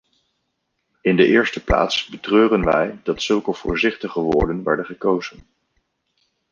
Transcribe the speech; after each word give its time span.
In 1.01 1.15
de 1.15 1.27
eerste 1.27 1.63
plaats 1.63 2.05
betreuren 2.05 2.63
wij 2.65 2.99
dat 3.03 3.21
zulke 3.21 3.53
voorzichtige 3.53 4.19
woorden 4.21 4.63
werden 4.63 4.85
gekozen. 4.85 5.43